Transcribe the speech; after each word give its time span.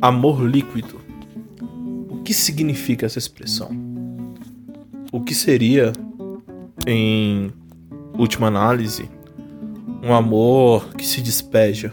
amor 0.00 0.42
líquido. 0.42 1.00
O 2.08 2.22
que 2.22 2.32
significa 2.32 3.06
essa 3.06 3.18
expressão? 3.18 3.70
O 5.10 5.20
que 5.20 5.34
seria, 5.34 5.92
em 6.86 7.50
última 8.16 8.46
análise, 8.46 9.08
um 10.02 10.12
amor 10.14 10.94
que 10.94 11.04
se 11.04 11.20
despeja? 11.20 11.92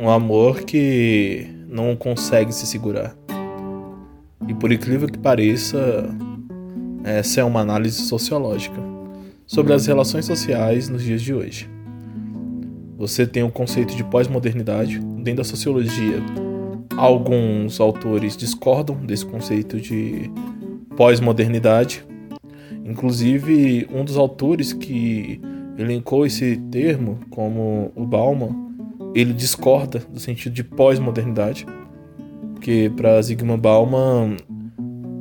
Um 0.00 0.08
amor 0.08 0.62
que 0.62 1.46
não 1.68 1.94
consegue 1.94 2.52
se 2.52 2.66
segurar. 2.66 3.14
E 4.46 4.54
por 4.54 4.72
incrível 4.72 5.08
que 5.08 5.18
pareça, 5.18 6.08
essa 7.04 7.40
é 7.42 7.44
uma 7.44 7.60
análise 7.60 8.00
sociológica 8.02 8.80
sobre 9.46 9.74
as 9.74 9.86
relações 9.86 10.24
sociais 10.24 10.88
nos 10.88 11.02
dias 11.02 11.20
de 11.20 11.34
hoje. 11.34 11.68
Você 12.96 13.26
tem 13.26 13.42
o 13.42 13.50
conceito 13.50 13.94
de 13.94 14.04
pós-modernidade 14.04 15.00
dentro 15.18 15.42
da 15.42 15.44
sociologia. 15.44 16.22
Alguns 16.96 17.80
autores 17.80 18.36
discordam 18.36 18.96
desse 18.96 19.24
conceito 19.24 19.80
de 19.80 20.30
pós-modernidade. 20.96 22.04
Inclusive, 22.84 23.86
um 23.92 24.04
dos 24.04 24.16
autores 24.16 24.72
que 24.72 25.40
elencou 25.78 26.26
esse 26.26 26.56
termo, 26.70 27.20
como 27.30 27.92
o 27.94 28.04
Bauman, 28.04 28.50
ele 29.14 29.32
discorda 29.32 30.02
do 30.12 30.18
sentido 30.18 30.52
de 30.52 30.64
pós-modernidade, 30.64 31.66
porque 32.54 32.90
para 32.96 33.22
Zygmunt 33.22 33.60
Bauman, 33.60 34.36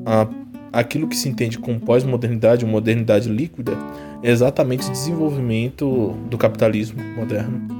a, 0.05 0.27
aquilo 0.73 1.07
que 1.07 1.15
se 1.15 1.29
entende 1.29 1.59
como 1.59 1.79
pós-modernidade, 1.79 2.65
modernidade 2.65 3.29
líquida, 3.29 3.73
é 4.23 4.31
exatamente 4.31 4.87
o 4.87 4.91
desenvolvimento 4.91 6.15
do 6.29 6.37
capitalismo 6.37 7.01
moderno. 7.15 7.76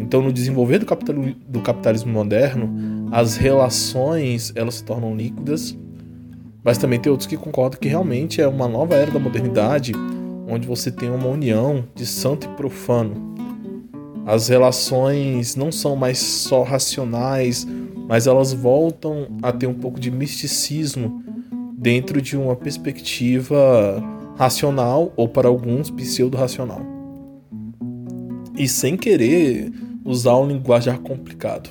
Então, 0.00 0.22
no 0.22 0.32
desenvolver 0.32 0.78
do, 0.78 0.86
capital, 0.86 1.14
do 1.46 1.60
capitalismo 1.60 2.10
moderno, 2.10 3.08
as 3.12 3.36
relações 3.36 4.50
elas 4.56 4.76
se 4.76 4.84
tornam 4.84 5.14
líquidas, 5.14 5.76
mas 6.64 6.78
também 6.78 6.98
tem 6.98 7.12
outros 7.12 7.26
que 7.26 7.36
concordam 7.36 7.78
que 7.78 7.86
realmente 7.86 8.40
é 8.40 8.48
uma 8.48 8.66
nova 8.66 8.94
era 8.94 9.10
da 9.10 9.18
modernidade, 9.18 9.92
onde 10.48 10.66
você 10.66 10.90
tem 10.90 11.10
uma 11.10 11.28
união 11.28 11.84
de 11.94 12.06
santo 12.06 12.46
e 12.46 12.56
profano. 12.56 13.34
As 14.26 14.48
relações 14.48 15.54
não 15.54 15.70
são 15.70 15.94
mais 15.96 16.18
só 16.18 16.62
racionais, 16.62 17.66
mas 18.08 18.26
elas 18.26 18.54
voltam 18.54 19.28
a 19.42 19.52
ter 19.52 19.66
um 19.66 19.74
pouco 19.74 20.00
de 20.00 20.10
misticismo 20.10 21.22
dentro 21.76 22.22
de 22.22 22.36
uma 22.36 22.56
perspectiva 22.56 24.02
racional 24.36 25.12
ou 25.14 25.28
para 25.28 25.48
alguns 25.48 25.90
pseudo-racional. 25.90 26.80
E 28.56 28.68
sem 28.68 28.96
querer 28.96 29.72
usar 30.04 30.36
um 30.36 30.46
linguajar 30.46 30.98
complicado, 31.00 31.70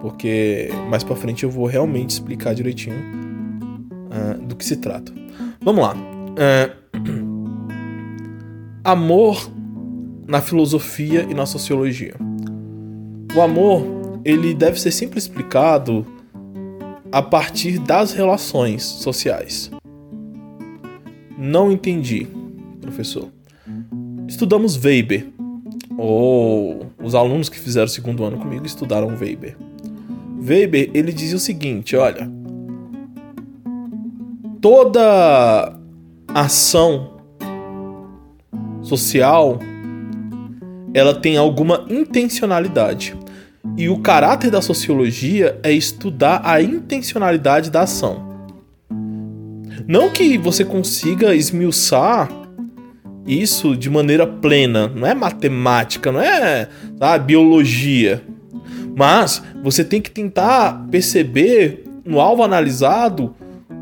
porque 0.00 0.68
mais 0.88 1.04
para 1.04 1.16
frente 1.16 1.44
eu 1.44 1.50
vou 1.50 1.66
realmente 1.66 2.10
explicar 2.10 2.54
direitinho 2.54 2.96
uh, 2.96 4.46
do 4.46 4.56
que 4.56 4.64
se 4.64 4.76
trata. 4.76 5.12
Vamos 5.60 5.82
lá. 5.82 5.94
Uh, 5.94 6.88
amor 8.84 9.50
na 10.26 10.40
filosofia 10.40 11.26
e 11.28 11.34
na 11.34 11.46
sociologia. 11.46 12.14
O 13.36 13.40
amor 13.40 13.98
ele 14.24 14.54
deve 14.54 14.80
ser 14.80 14.90
sempre 14.90 15.18
explicado 15.18 16.06
a 17.10 17.22
partir 17.22 17.78
das 17.78 18.12
relações 18.12 18.84
sociais. 18.84 19.70
Não 21.36 21.70
entendi, 21.70 22.26
professor. 22.80 23.28
Estudamos 24.26 24.76
Weber, 24.76 25.28
ou 25.96 26.87
os 27.02 27.14
alunos 27.14 27.48
que 27.48 27.58
fizeram 27.58 27.86
o 27.86 27.90
segundo 27.90 28.24
ano 28.24 28.38
comigo 28.38 28.66
estudaram 28.66 29.08
Weber. 29.08 29.56
Weber, 30.42 30.90
ele 30.94 31.12
dizia 31.12 31.36
o 31.36 31.40
seguinte, 31.40 31.96
olha, 31.96 32.30
toda 34.60 35.76
ação 36.34 37.18
social 38.82 39.58
ela 40.94 41.14
tem 41.14 41.36
alguma 41.36 41.86
intencionalidade. 41.88 43.16
E 43.76 43.88
o 43.88 43.98
caráter 43.98 44.50
da 44.50 44.62
sociologia 44.62 45.58
é 45.62 45.70
estudar 45.70 46.40
a 46.44 46.60
intencionalidade 46.62 47.70
da 47.70 47.82
ação. 47.82 48.26
Não 49.86 50.10
que 50.10 50.36
você 50.36 50.64
consiga 50.64 51.34
esmiuçar 51.34 52.28
isso 53.28 53.76
de 53.76 53.90
maneira 53.90 54.26
plena. 54.26 54.88
Não 54.88 55.06
é 55.06 55.14
matemática, 55.14 56.10
não 56.10 56.20
é 56.20 56.68
tá, 56.98 57.18
biologia. 57.18 58.22
Mas 58.96 59.42
você 59.62 59.84
tem 59.84 60.00
que 60.00 60.10
tentar 60.10 60.86
perceber 60.90 61.84
no 62.04 62.20
alvo 62.20 62.42
analisado 62.42 63.34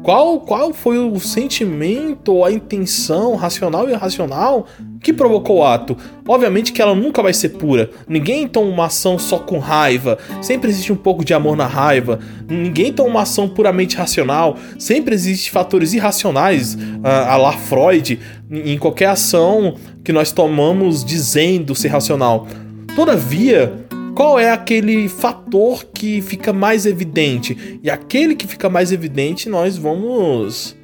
qual, 0.07 0.39
qual 0.39 0.73
foi 0.73 1.01
o 1.01 1.19
sentimento 1.19 2.45
a 2.45 2.53
intenção 2.53 3.35
racional 3.35 3.89
e 3.89 3.93
irracional 3.93 4.69
que 5.03 5.13
provocou 5.13 5.57
o 5.57 5.65
ato? 5.65 5.97
Obviamente 6.29 6.73
que 6.73 6.81
ela 6.81 6.95
nunca 6.95 7.21
vai 7.21 7.33
ser 7.33 7.49
pura. 7.49 7.91
Ninguém 8.07 8.47
toma 8.47 8.71
uma 8.71 8.87
ação 8.87 9.19
só 9.19 9.37
com 9.37 9.59
raiva. 9.59 10.17
Sempre 10.41 10.71
existe 10.71 10.93
um 10.93 10.97
pouco 10.97 11.25
de 11.25 11.35
amor 11.35 11.57
na 11.57 11.67
raiva. 11.67 12.21
Ninguém 12.49 12.93
toma 12.93 13.09
uma 13.09 13.23
ação 13.23 13.49
puramente 13.49 13.97
racional. 13.97 14.57
Sempre 14.79 15.13
existem 15.13 15.51
fatores 15.51 15.93
irracionais, 15.93 16.79
a, 17.03 17.33
a 17.33 17.37
la 17.37 17.53
Freud, 17.55 18.21
em 18.49 18.79
qualquer 18.79 19.07
ação 19.07 19.75
que 20.05 20.13
nós 20.13 20.31
tomamos 20.31 21.05
dizendo 21.05 21.75
ser 21.75 21.89
racional. 21.89 22.47
Todavia, 22.95 23.86
qual 24.17 24.39
é 24.39 24.51
aquele 24.51 25.11
fator 25.11 25.85
que 25.93 26.23
fica 26.23 26.51
mais 26.51 26.87
evidente? 26.87 27.79
E 27.83 27.91
aquele 27.91 28.35
que 28.35 28.47
fica 28.47 28.67
mais 28.67 28.91
evidente, 28.91 29.47
nós 29.47 29.77
vamos 29.77 30.75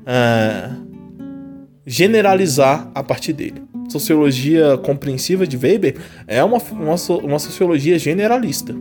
uh, 0.00 0.86
generalizar 1.86 2.90
a 2.94 3.02
partir 3.02 3.32
dele. 3.32 3.62
Sociologia 3.88 4.76
compreensiva 4.76 5.46
de 5.46 5.56
Weber 5.56 5.96
é 6.26 6.44
uma, 6.44 6.58
uma, 6.58 6.96
uma 7.22 7.38
sociologia 7.38 7.98
generalista. 7.98 8.76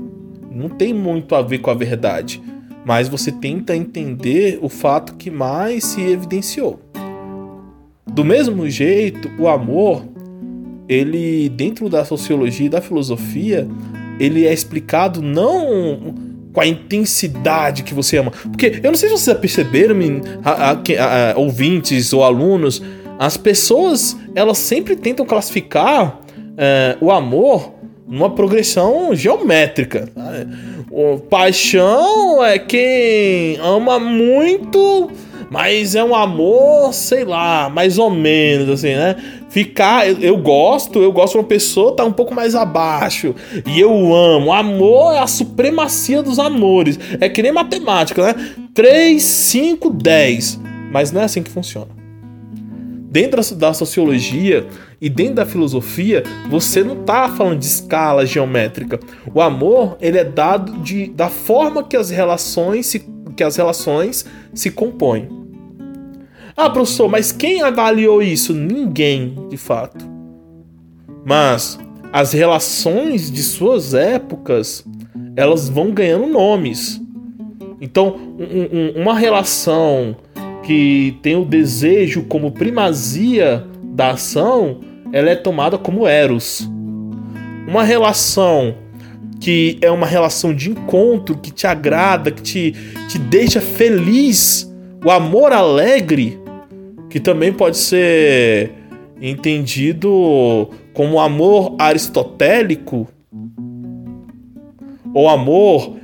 Não 0.52 0.68
tem 0.68 0.94
muito 0.94 1.34
a 1.34 1.42
ver 1.42 1.60
com 1.60 1.72
a 1.72 1.74
verdade, 1.74 2.44
mas 2.86 3.08
você 3.08 3.32
tenta 3.32 3.74
entender 3.74 4.60
o 4.62 4.68
fato 4.68 5.16
que 5.16 5.32
mais 5.32 5.86
se 5.86 6.02
evidenciou. 6.02 6.82
Do 8.06 8.26
mesmo 8.26 8.70
jeito, 8.70 9.32
o 9.40 9.48
amor, 9.48 10.04
ele 10.90 11.48
dentro 11.48 11.88
da 11.88 12.04
sociologia 12.04 12.66
e 12.66 12.70
da 12.70 12.82
filosofia, 12.82 13.66
ele 14.22 14.46
é 14.46 14.54
explicado 14.54 15.22
não 15.22 16.14
com 16.54 16.62
a 16.62 16.68
intensidade 16.68 17.84
que 17.84 17.94
você 17.94 18.18
ama. 18.18 18.32
Porque 18.32 18.80
eu 18.84 18.92
não 18.92 18.98
sei 18.98 19.10
se 19.10 19.18
vocês 19.18 19.38
perceberam, 19.38 19.96
a, 20.44 20.72
a, 20.72 21.32
a, 21.32 21.38
ouvintes 21.38 22.14
ou 22.14 22.24
alunos, 22.24 22.82
as 23.18 23.38
pessoas 23.38 24.18
elas 24.36 24.58
sempre 24.58 24.96
tentam 24.96 25.26
classificar 25.26 26.20
é, 26.58 26.98
o 27.00 27.12
amor 27.12 27.74
numa 28.08 28.30
progressão 28.30 29.16
geométrica. 29.16 30.10
O 30.90 31.18
paixão 31.18 32.44
é 32.44 32.60
quem 32.60 33.58
ama 33.58 33.98
muito, 33.98 35.10
mas 35.52 35.94
é 35.96 36.04
um 36.04 36.16
amor, 36.16 36.94
sei 36.94 37.26
lá, 37.26 37.70
mais 37.70 37.98
ou 38.00 38.10
menos 38.10 38.70
assim, 38.70 38.96
né? 38.96 39.18
ficar. 39.52 40.08
Eu, 40.08 40.18
eu, 40.20 40.38
gosto, 40.38 41.00
eu 41.00 41.12
gosto 41.12 41.34
de 41.34 41.40
uma 41.40 41.44
pessoa 41.44 41.96
tá 41.96 42.04
um 42.04 42.14
pouco 42.14 42.34
mais 42.34 42.56
abaixo. 42.56 43.36
E 43.68 43.80
eu 43.80 43.92
amo. 44.14 44.52
Amor 44.52 45.14
é 45.14 45.20
a 45.20 45.28
supremacia 45.28 46.24
dos 46.24 46.40
amores. 46.40 46.98
É 47.20 47.30
que 47.30 47.44
nem 47.44 47.52
matemática, 47.52 48.34
né? 48.34 48.56
3, 48.74 49.22
5, 49.22 49.90
10. 49.92 50.60
Mas 50.92 51.12
não 51.12 51.22
é 51.22 51.26
assim 51.26 51.44
que 51.44 51.52
funciona. 51.52 51.90
Dentro 53.12 53.56
da 53.56 53.74
sociologia 53.74 54.66
e 55.02 55.10
dentro 55.10 55.36
da 55.36 55.46
filosofia, 55.46 56.24
você 56.50 56.82
não 56.82 57.04
tá 57.04 57.28
falando 57.28 57.60
de 57.60 57.66
escala 57.66 58.26
geométrica. 58.26 58.98
O 59.34 59.42
amor, 59.42 59.98
ele 60.00 60.18
é 60.18 60.24
dado 60.24 60.80
de, 60.80 61.08
da 61.08 61.28
forma 61.28 61.84
que 61.84 61.98
as 61.98 62.10
relações 62.10 62.86
se, 62.86 63.06
que 63.36 63.44
as 63.44 63.58
relações 63.58 64.26
se 64.54 64.72
compõem. 64.72 65.41
Ah, 66.56 66.70
professor, 66.70 67.08
mas 67.10 67.32
quem 67.32 67.62
avaliou 67.62 68.22
isso? 68.22 68.54
Ninguém, 68.54 69.36
de 69.50 69.58
fato. 69.58 70.06
Mas 71.26 71.80
as 72.12 72.34
relações 72.34 73.32
de 73.32 73.42
suas 73.42 73.94
épocas, 73.94 74.86
elas 75.36 75.70
vão 75.70 75.92
ganhando 75.92 76.28
nomes. 76.28 77.02
Então, 77.80 78.16
um, 78.38 79.00
um, 79.00 79.02
uma 79.02 79.18
relação 79.18 80.16
que 80.64 81.18
tem 81.22 81.36
o 81.36 81.46
desejo 81.46 82.24
como 82.24 82.52
primazia 82.52 83.66
da 83.84 84.12
ação, 84.12 84.80
ela 85.12 85.30
é 85.30 85.36
tomada 85.36 85.78
como 85.78 86.08
eros. 86.08 86.70
Uma 87.68 87.84
relação 87.84 88.76
que 89.40 89.80
é 89.82 89.90
uma 89.90 90.06
relação 90.06 90.54
de 90.54 90.70
encontro, 90.70 91.38
que 91.38 91.50
te 91.50 91.66
agrada, 91.66 92.30
que 92.30 92.42
te, 92.42 92.76
te 93.10 93.18
deixa 93.18 93.60
feliz, 93.60 94.72
o 95.04 95.10
amor 95.10 95.52
alegre, 95.52 96.40
que 97.12 97.20
também 97.20 97.52
pode 97.52 97.78
ser 97.78 98.72
entendido 99.22 100.70
como 100.94 101.20
amor 101.20 101.76
aristotélico 101.78 103.06
ou 105.14 105.28
amor 105.28 105.98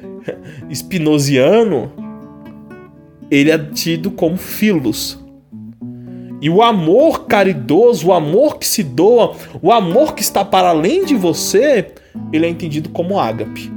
espinosiano, 0.70 1.90
ele 3.32 3.50
é 3.50 3.58
tido 3.58 4.12
como 4.12 4.36
filos. 4.36 5.18
E 6.42 6.50
o 6.50 6.62
amor 6.62 7.26
caridoso, 7.26 8.10
o 8.10 8.14
amor 8.14 8.60
que 8.60 8.68
se 8.68 8.84
doa, 8.84 9.34
o 9.62 9.72
amor 9.72 10.14
que 10.14 10.22
está 10.22 10.44
para 10.44 10.70
além 10.70 11.06
de 11.06 11.16
você, 11.16 11.94
ele 12.34 12.46
é 12.46 12.50
entendido 12.50 12.90
como 12.90 13.18
ágape. 13.18 13.72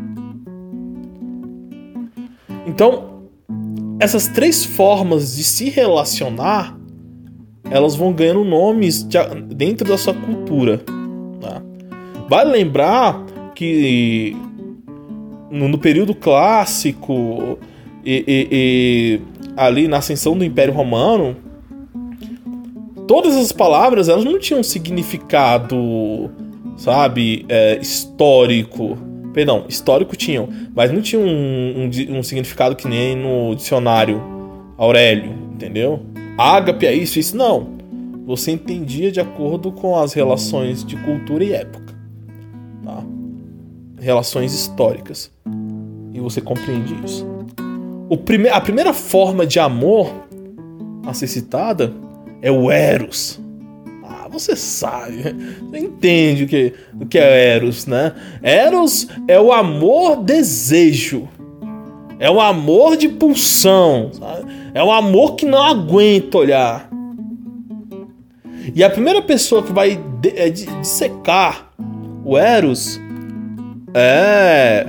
Então, 2.66 3.22
essas 4.00 4.26
três 4.26 4.64
formas 4.64 5.36
de 5.36 5.44
se 5.44 5.70
relacionar, 5.70 6.79
elas 7.68 7.96
vão 7.96 8.12
ganhando 8.12 8.44
nomes 8.44 9.06
dentro 9.48 9.88
da 9.88 9.98
sua 9.98 10.14
cultura. 10.14 10.80
Tá? 11.40 11.62
Vale 12.28 12.52
lembrar 12.52 13.24
que 13.54 14.36
no 15.50 15.78
período 15.78 16.14
clássico 16.14 17.58
e, 18.04 18.24
e, 18.26 18.48
e 18.52 19.20
ali 19.56 19.88
na 19.88 19.98
ascensão 19.98 20.36
do 20.36 20.44
Império 20.44 20.72
Romano, 20.72 21.36
todas 23.06 23.36
as 23.36 23.52
palavras 23.52 24.08
elas 24.08 24.24
não 24.24 24.38
tinham 24.38 24.62
significado, 24.62 26.30
sabe, 26.76 27.44
é, 27.48 27.78
histórico. 27.80 28.96
Perdão, 29.32 29.64
histórico 29.68 30.16
tinham, 30.16 30.48
mas 30.74 30.90
não 30.90 31.00
tinha 31.00 31.20
um, 31.20 31.88
um, 31.88 32.18
um, 32.18 32.22
significado 32.22 32.74
que 32.74 32.88
nem 32.88 33.16
no 33.16 33.54
dicionário 33.54 34.20
Aurélio, 34.76 35.32
entendeu? 35.52 36.00
Ágape 36.40 36.86
é 36.86 36.94
isso, 36.94 37.18
isso 37.18 37.36
não. 37.36 37.68
Você 38.24 38.50
entendia 38.50 39.12
de 39.12 39.20
acordo 39.20 39.70
com 39.70 39.98
as 39.98 40.14
relações 40.14 40.82
de 40.82 40.96
cultura 40.96 41.44
e 41.44 41.52
época, 41.52 41.94
tá? 42.82 43.04
Relações 44.00 44.54
históricas. 44.54 45.30
E 46.14 46.18
você 46.18 46.40
compreende 46.40 46.96
isso. 47.04 47.26
Prime 48.24 48.48
a 48.48 48.58
primeira 48.58 48.94
forma 48.94 49.46
de 49.46 49.60
amor 49.60 50.10
a 51.06 51.12
ser 51.12 51.26
citada 51.26 51.92
é 52.40 52.50
o 52.50 52.70
Eros. 52.70 53.38
Ah, 54.02 54.26
você 54.30 54.56
sabe, 54.56 55.22
você 55.60 55.78
entende 55.78 56.44
o 56.44 56.48
que, 56.48 56.72
o 56.98 57.04
que 57.04 57.18
é 57.18 57.54
Eros, 57.54 57.84
né? 57.84 58.14
Eros 58.42 59.08
é 59.28 59.38
o 59.38 59.52
amor 59.52 60.22
desejo. 60.22 61.28
É 62.18 62.30
o 62.30 62.40
amor 62.40 62.96
de 62.96 63.10
pulsão. 63.10 64.10
Sabe? 64.14 64.59
É 64.72 64.82
o 64.82 64.90
amor 64.90 65.36
que 65.36 65.44
não 65.44 65.62
aguenta 65.62 66.38
olhar. 66.38 66.90
E 68.74 68.84
a 68.84 68.90
primeira 68.90 69.20
pessoa 69.20 69.62
que 69.62 69.72
vai 69.72 69.98
é, 70.34 70.50
dissecar 70.50 71.72
o 72.24 72.36
Eros 72.36 73.00
é 73.94 74.86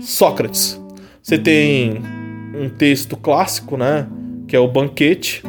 Sócrates. 0.00 0.80
Você 1.22 1.38
tem 1.38 2.02
um 2.54 2.68
texto 2.68 3.16
clássico, 3.16 3.76
né, 3.76 4.06
que 4.46 4.56
é 4.56 4.58
o 4.58 4.68
Banquete, 4.68 5.42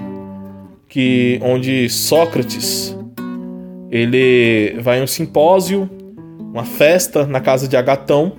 que 0.87 1.39
onde 1.41 1.89
Sócrates 1.89 2.95
ele 3.91 4.79
vai 4.81 4.99
em 4.99 5.03
um 5.03 5.07
simpósio, 5.07 5.89
uma 6.39 6.63
festa 6.63 7.25
na 7.25 7.39
casa 7.39 7.67
de 7.67 7.75
Agatão, 7.75 8.33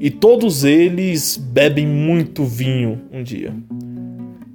e 0.00 0.10
todos 0.10 0.64
eles 0.64 1.36
bebem 1.36 1.86
muito 1.86 2.44
vinho 2.44 3.02
um 3.12 3.22
dia. 3.22 3.54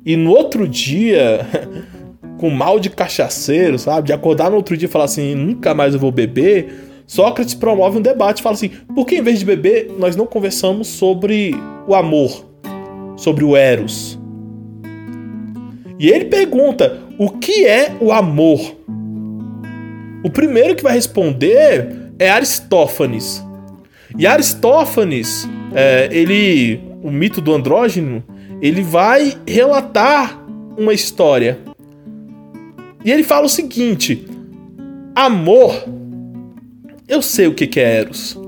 E 0.08 0.16
no 0.16 0.32
outro 0.32 0.68
dia, 0.68 1.46
com 2.40 2.50
mal 2.50 2.80
de 2.80 2.90
cachaceiro, 2.90 3.78
sabe? 3.78 4.08
De 4.08 4.14
acordar 4.14 4.50
no 4.50 4.56
outro 4.56 4.76
dia 4.76 4.88
e 4.88 4.92
falar 4.92 5.06
assim, 5.06 5.36
nunca 5.36 5.76
mais 5.76 5.94
eu 5.94 6.00
vou 6.00 6.12
beber. 6.12 7.04
Sócrates 7.06 7.54
promove 7.54 8.00
um 8.00 8.02
debate, 8.02 8.42
fala 8.42 8.56
assim: 8.56 8.72
por 8.96 9.06
que 9.06 9.18
em 9.18 9.22
vez 9.22 9.40
de 9.40 9.46
beber 9.46 9.92
nós 10.00 10.16
não 10.16 10.26
conversamos 10.26 10.88
sobre 10.88 11.54
o 11.88 11.94
amor? 11.94 12.48
sobre 13.18 13.44
o 13.44 13.58
Eros. 13.58 14.18
E 16.00 16.10
ele 16.10 16.26
pergunta: 16.26 17.00
o 17.18 17.32
que 17.32 17.66
é 17.66 17.98
o 18.00 18.14
amor? 18.14 18.60
O 20.24 20.30
primeiro 20.30 20.76
que 20.76 20.84
vai 20.84 20.94
responder 20.94 22.12
é 22.20 22.30
Aristófanes. 22.30 23.44
E 24.18 24.26
Aristófanes, 24.26 25.48
é, 25.74 26.08
ele, 26.12 26.80
o 27.04 27.12
mito 27.12 27.42
do 27.42 27.54
andrógeno, 27.54 28.24
ele 28.62 28.82
vai 28.82 29.38
relatar 29.48 30.40
uma 30.78 30.94
história. 30.94 31.60
E 33.04 33.12
ele 33.12 33.24
fala 33.24 33.46
o 33.46 33.50
seguinte: 33.50 34.26
amor, 35.16 35.74
eu 37.08 37.22
sei 37.22 37.48
o 37.48 37.54
que 37.54 37.80
é 37.80 38.00
Eros. 38.00 38.40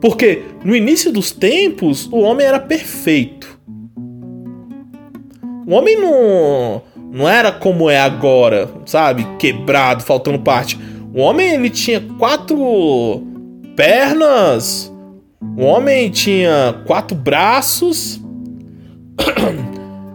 Porque 0.00 0.42
no 0.64 0.74
início 0.74 1.12
dos 1.12 1.30
tempos, 1.30 2.08
o 2.10 2.20
homem 2.20 2.46
era 2.46 2.58
perfeito. 2.58 3.60
O 5.66 5.74
homem 5.74 6.00
não, 6.00 6.82
não 7.12 7.28
era 7.28 7.52
como 7.52 7.88
é 7.88 8.00
agora, 8.00 8.68
sabe? 8.86 9.26
Quebrado, 9.38 10.02
faltando 10.02 10.38
parte. 10.40 10.78
O 11.14 11.20
homem 11.20 11.50
ele 11.50 11.70
tinha 11.70 12.00
quatro 12.18 13.22
pernas. 13.76 14.92
O 15.56 15.62
homem 15.62 16.10
tinha 16.10 16.82
quatro 16.86 17.16
braços. 17.16 18.20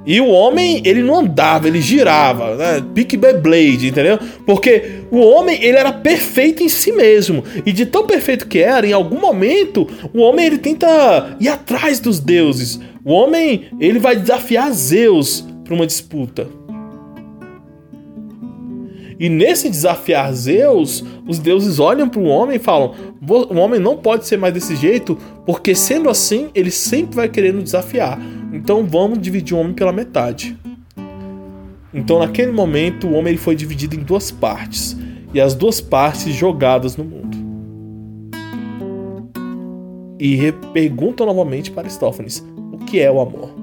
E 0.05 0.21
o 0.21 0.27
homem, 0.27 0.83
ele 0.85 1.01
não 1.01 1.15
andava, 1.15 1.67
ele 1.67 1.81
girava, 1.81 2.55
né? 2.55 2.85
Pique 2.93 3.17
Beyblade, 3.17 3.87
entendeu? 3.87 4.19
Porque 4.45 5.01
o 5.09 5.17
homem, 5.17 5.57
ele 5.63 5.77
era 5.77 5.91
perfeito 5.91 6.61
em 6.61 6.69
si 6.69 6.91
mesmo. 6.91 7.43
E 7.65 7.71
de 7.71 7.87
tão 7.87 8.05
perfeito 8.05 8.47
que 8.47 8.59
era, 8.59 8.85
em 8.85 8.93
algum 8.93 9.19
momento, 9.19 9.87
o 10.13 10.19
homem, 10.19 10.45
ele 10.45 10.59
tenta 10.59 11.35
ir 11.39 11.47
atrás 11.47 11.99
dos 11.99 12.19
deuses. 12.19 12.79
O 13.03 13.11
homem, 13.11 13.65
ele 13.79 13.97
vai 13.97 14.15
desafiar 14.15 14.71
Zeus 14.71 15.43
para 15.63 15.73
uma 15.73 15.87
disputa. 15.87 16.47
E 19.19 19.29
nesse 19.29 19.69
desafiar 19.69 20.31
Zeus, 20.33 21.03
os 21.27 21.39
deuses 21.39 21.79
olham 21.79 22.07
para 22.07 22.19
o 22.19 22.25
homem 22.25 22.57
e 22.57 22.59
falam: 22.59 22.93
o 23.27 23.55
homem 23.55 23.79
não 23.79 23.97
pode 23.97 24.27
ser 24.27 24.37
mais 24.37 24.53
desse 24.53 24.75
jeito, 24.75 25.17
porque 25.45 25.73
sendo 25.73 26.09
assim, 26.09 26.49
ele 26.53 26.69
sempre 26.69 27.15
vai 27.15 27.29
querer 27.29 27.53
nos 27.53 27.63
desafiar. 27.63 28.19
Então 28.55 28.85
vamos 28.85 29.19
dividir 29.19 29.53
o 29.53 29.59
homem 29.59 29.73
pela 29.73 29.91
metade. 29.91 30.57
Então 31.93 32.19
naquele 32.19 32.53
momento 32.53 33.05
o 33.05 33.13
homem 33.13 33.33
ele 33.33 33.37
foi 33.37 33.53
dividido 33.53 33.95
em 33.95 33.99
duas 33.99 34.31
partes 34.31 34.97
e 35.33 35.41
as 35.41 35.53
duas 35.53 35.81
partes 35.81 36.33
jogadas 36.33 36.95
no 36.95 37.03
mundo. 37.03 37.37
E 40.17 40.53
pergunta 40.73 41.25
novamente 41.25 41.69
para 41.69 41.81
Aristófanes: 41.81 42.45
o 42.71 42.77
que 42.77 43.01
é 43.01 43.11
o 43.11 43.19
amor? 43.19 43.53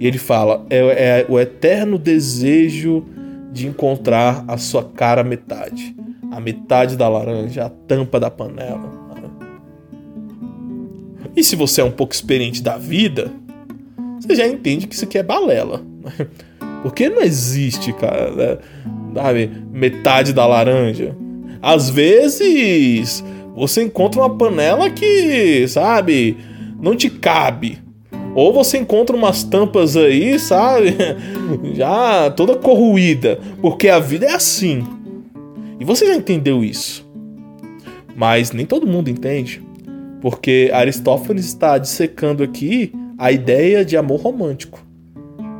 E 0.00 0.06
ele 0.06 0.18
fala: 0.18 0.64
é, 0.70 0.78
é 0.78 1.26
o 1.28 1.38
eterno 1.38 1.98
desejo 1.98 3.04
de 3.52 3.66
encontrar 3.66 4.44
a 4.48 4.56
sua 4.56 4.82
cara 4.82 5.22
metade, 5.22 5.94
a 6.32 6.40
metade 6.40 6.96
da 6.96 7.06
laranja, 7.06 7.66
a 7.66 7.68
tampa 7.68 8.18
da 8.18 8.30
panela. 8.30 9.04
E 11.36 11.42
se 11.42 11.56
você 11.56 11.80
é 11.80 11.84
um 11.84 11.90
pouco 11.90 12.14
experiente 12.14 12.62
da 12.62 12.78
vida, 12.78 13.30
você 14.26 14.34
já 14.34 14.46
entende 14.46 14.86
que 14.86 14.94
isso 14.94 15.04
aqui 15.04 15.18
é 15.18 15.22
balela. 15.22 15.82
Porque 16.82 17.08
não 17.08 17.22
existe, 17.22 17.92
cara, 17.94 18.30
né? 18.30 18.58
sabe, 19.14 19.50
metade 19.72 20.32
da 20.32 20.46
laranja. 20.46 21.16
Às 21.62 21.88
vezes 21.88 23.24
você 23.54 23.82
encontra 23.82 24.20
uma 24.20 24.36
panela 24.36 24.90
que, 24.90 25.66
sabe, 25.68 26.36
não 26.80 26.96
te 26.96 27.08
cabe. 27.08 27.78
Ou 28.34 28.52
você 28.52 28.78
encontra 28.78 29.14
umas 29.14 29.44
tampas 29.44 29.96
aí, 29.96 30.38
sabe, 30.38 30.96
já 31.74 32.30
toda 32.32 32.56
corroída, 32.56 33.38
porque 33.62 33.88
a 33.88 34.00
vida 34.00 34.26
é 34.26 34.34
assim. 34.34 34.84
E 35.78 35.84
você 35.84 36.06
já 36.06 36.14
entendeu 36.16 36.64
isso. 36.64 37.08
Mas 38.16 38.50
nem 38.50 38.66
todo 38.66 38.86
mundo 38.86 39.08
entende, 39.08 39.62
porque 40.20 40.70
Aristófanes 40.72 41.46
está 41.46 41.78
dissecando 41.78 42.42
aqui 42.42 42.92
a 43.18 43.30
ideia 43.30 43.84
de 43.84 43.96
amor 43.96 44.20
romântico. 44.20 44.84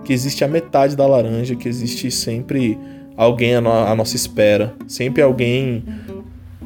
Que 0.04 0.12
existe 0.12 0.44
a 0.44 0.48
metade 0.48 0.94
da 0.96 1.06
laranja, 1.06 1.56
que 1.56 1.68
existe 1.68 2.10
sempre 2.10 2.78
alguém 3.16 3.54
à, 3.54 3.60
no 3.60 3.70
à 3.70 3.94
nossa 3.94 4.16
espera, 4.16 4.74
sempre 4.86 5.22
alguém 5.22 5.84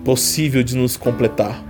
possível 0.05 0.63
de 0.63 0.77
nos 0.77 0.97
completar. 0.97 1.65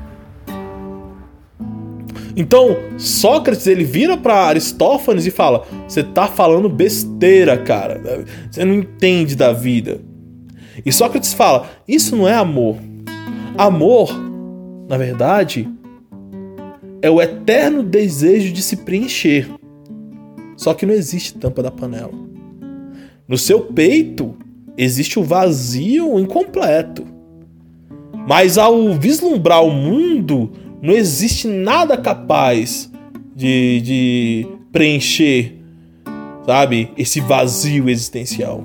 Então, 2.36 2.76
Sócrates 2.96 3.66
ele 3.66 3.82
vira 3.82 4.16
para 4.16 4.46
Aristófanes 4.46 5.26
e 5.26 5.30
fala: 5.30 5.66
"Você 5.86 6.02
tá 6.02 6.28
falando 6.28 6.68
besteira, 6.68 7.58
cara. 7.58 8.24
Você 8.50 8.64
não 8.64 8.74
entende 8.74 9.34
da 9.34 9.52
vida". 9.52 10.00
E 10.86 10.92
Sócrates 10.92 11.34
fala: 11.34 11.68
"Isso 11.86 12.14
não 12.14 12.28
é 12.28 12.34
amor. 12.34 12.76
Amor, 13.56 14.10
na 14.88 14.96
verdade, 14.96 15.68
é 17.00 17.10
o 17.10 17.20
eterno 17.20 17.82
desejo 17.82 18.52
de 18.52 18.62
se 18.62 18.76
preencher. 18.78 19.48
Só 20.56 20.74
que 20.74 20.84
não 20.86 20.94
existe 20.94 21.34
tampa 21.34 21.62
da 21.62 21.70
panela. 21.70 22.12
No 23.26 23.38
seu 23.38 23.60
peito 23.60 24.34
existe 24.76 25.18
o 25.18 25.24
vazio 25.24 26.18
incompleto. 26.18 27.06
Mas 28.26 28.58
ao 28.58 28.92
vislumbrar 28.94 29.64
o 29.64 29.70
mundo, 29.70 30.50
Não 30.80 30.94
existe 30.94 31.48
nada 31.48 31.96
capaz 31.96 32.90
de, 33.34 33.80
de 33.80 34.46
preencher, 34.70 35.56
sabe, 36.46 36.92
esse 36.96 37.20
vazio 37.20 37.88
existencial. 37.88 38.62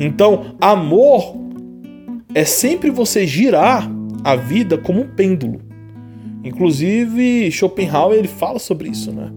Então, 0.00 0.56
amor 0.60 1.36
é 2.34 2.44
sempre 2.44 2.90
você 2.90 3.26
girar 3.26 3.88
a 4.24 4.34
vida 4.34 4.76
como 4.76 5.02
um 5.02 5.08
pêndulo. 5.08 5.60
Inclusive, 6.48 7.50
Schopenhauer 7.50 8.18
ele 8.18 8.28
fala 8.28 8.58
sobre 8.58 8.88
isso, 8.88 9.12
né? 9.12 9.30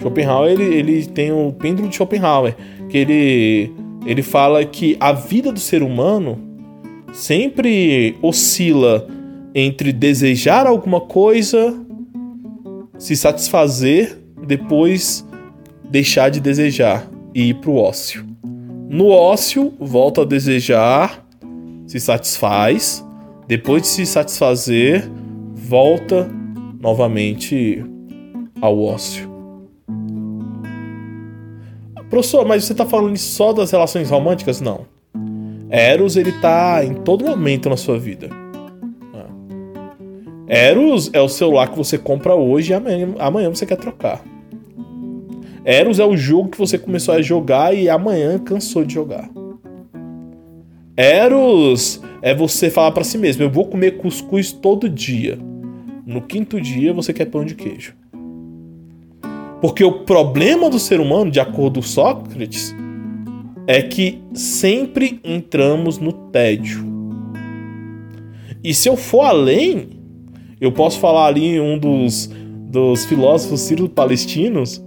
Schopenhauer 0.00 0.52
ele, 0.52 0.64
ele 0.64 1.06
tem 1.06 1.32
o 1.32 1.50
pêndulo 1.52 1.88
de 1.88 1.96
Schopenhauer, 1.96 2.54
que 2.90 2.98
ele, 2.98 3.72
ele 4.04 4.22
fala 4.22 4.62
que 4.64 4.96
a 5.00 5.12
vida 5.12 5.50
do 5.50 5.58
ser 5.58 5.82
humano 5.82 6.38
sempre 7.10 8.16
oscila 8.20 9.08
entre 9.54 9.92
desejar 9.92 10.66
alguma 10.66 11.00
coisa, 11.00 11.74
se 12.98 13.16
satisfazer, 13.16 14.18
depois 14.46 15.26
deixar 15.88 16.28
de 16.28 16.38
desejar 16.38 17.08
e 17.34 17.48
ir 17.48 17.54
para 17.54 17.70
o 17.70 17.76
ócio. 17.76 18.26
No 18.90 19.08
ócio, 19.08 19.72
volta 19.80 20.20
a 20.20 20.24
desejar, 20.24 21.24
se 21.86 21.98
satisfaz, 21.98 23.02
depois 23.46 23.82
de 23.82 23.88
se 23.88 24.06
satisfazer, 24.06 25.08
volta 25.64 26.28
novamente 26.80 27.82
ao 28.60 28.78
ócio. 28.78 29.32
Professor, 32.10 32.46
mas 32.46 32.64
você 32.64 32.72
está 32.72 32.84
falando 32.84 33.16
só 33.16 33.52
das 33.52 33.70
relações 33.70 34.10
românticas? 34.10 34.60
Não. 34.60 34.86
Eros, 35.70 36.16
ele 36.16 36.32
tá 36.32 36.84
em 36.84 36.94
todo 36.94 37.24
momento 37.24 37.68
na 37.68 37.76
sua 37.76 37.98
vida. 37.98 38.28
Eros 40.46 41.10
é 41.14 41.20
o 41.20 41.28
celular 41.28 41.70
que 41.70 41.78
você 41.78 41.96
compra 41.96 42.34
hoje 42.34 42.72
e 42.72 42.74
amanhã, 42.74 43.14
amanhã 43.18 43.48
você 43.48 43.64
quer 43.64 43.78
trocar. 43.78 44.22
Eros 45.64 45.98
é 45.98 46.04
o 46.04 46.14
jogo 46.14 46.50
que 46.50 46.58
você 46.58 46.78
começou 46.78 47.14
a 47.14 47.22
jogar 47.22 47.74
e 47.74 47.88
amanhã 47.88 48.38
cansou 48.38 48.84
de 48.84 48.92
jogar. 48.92 49.30
Eros 50.94 52.00
é 52.20 52.34
você 52.34 52.70
falar 52.70 52.92
para 52.92 53.02
si 53.02 53.16
mesmo: 53.16 53.42
eu 53.42 53.50
vou 53.50 53.66
comer 53.66 53.92
cuscuz 53.92 54.52
todo 54.52 54.88
dia. 54.88 55.38
No 56.06 56.20
quinto 56.20 56.60
dia 56.60 56.92
você 56.92 57.12
quer 57.12 57.26
pão 57.26 57.44
de 57.44 57.54
queijo. 57.54 57.94
Porque 59.60 59.82
o 59.82 60.04
problema 60.04 60.68
do 60.68 60.78
ser 60.78 61.00
humano, 61.00 61.30
de 61.30 61.40
acordo 61.40 61.80
com 61.80 61.86
Sócrates, 61.86 62.74
é 63.66 63.80
que 63.80 64.22
sempre 64.34 65.18
entramos 65.24 65.98
no 65.98 66.12
tédio. 66.12 66.84
E 68.62 68.74
se 68.74 68.88
eu 68.88 68.96
for 68.96 69.22
além, 69.22 69.88
eu 70.60 70.70
posso 70.70 71.00
falar 71.00 71.26
ali 71.26 71.58
um 71.58 71.78
dos, 71.78 72.30
dos 72.68 73.06
filósofos 73.06 73.62
sírio-palestinos, 73.62 74.84